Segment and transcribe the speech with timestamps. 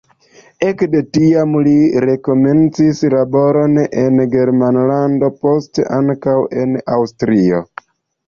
[0.67, 1.73] Ekde tiam li
[2.07, 7.61] rekomencis laboron en Germanlando, poste ankaŭ en Aŭstrio.